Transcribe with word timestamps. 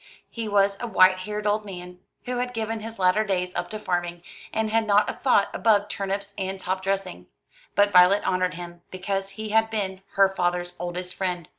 He 0.31 0.47
was 0.47 0.77
a 0.79 0.87
white 0.87 1.19
haired 1.19 1.45
old 1.45 1.63
man, 1.63 1.99
who 2.25 2.37
had 2.37 2.55
given 2.55 2.79
his 2.79 2.97
latter 2.97 3.23
days 3.23 3.53
up 3.53 3.69
to 3.69 3.77
farming, 3.77 4.23
and 4.51 4.71
had 4.71 4.87
not 4.87 5.07
a 5.07 5.13
thought 5.13 5.49
above 5.53 5.89
turnips 5.89 6.33
and 6.39 6.59
top 6.59 6.81
dressing; 6.81 7.27
but 7.75 7.91
Violet 7.91 8.27
honoured 8.27 8.55
him, 8.55 8.81
because 8.89 9.29
he 9.37 9.49
had 9.49 9.69
been 9.69 10.01
her 10.13 10.27
father's 10.27 10.73
oldest 10.79 11.13
friend. 11.13 11.47